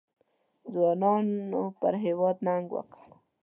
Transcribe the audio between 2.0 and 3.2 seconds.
هېواد ننګ وکړ.